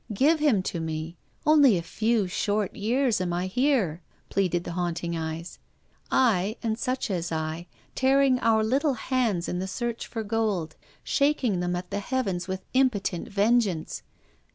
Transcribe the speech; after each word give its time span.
Give 0.11 0.39
him 0.39 0.63
to 0.63 0.79
me! 0.79 1.15
Only 1.45 1.77
a 1.77 1.83
few 1.83 2.25
short 2.27 2.75
years 2.75 3.21
am 3.21 3.33
I 3.33 3.45
here," 3.45 4.01
pleaded 4.31 4.63
the 4.63 4.71
haunting 4.71 5.15
eyes: 5.15 5.59
"I 6.09 6.55
and 6.63 6.75
such 6.79 7.11
as 7.11 7.31
I, 7.31 7.67
tearing 7.93 8.39
our 8.39 8.63
little 8.63 8.95
hands 8.95 9.47
in 9.47 9.61
search 9.67 10.09
of 10.15 10.27
gold, 10.27 10.75
shaking 11.03 11.59
them 11.59 11.75
at 11.75 11.91
the 11.91 11.99
heavens 11.99 12.47
with 12.47 12.65
impotent 12.73 13.27
vengeance. 13.29 14.01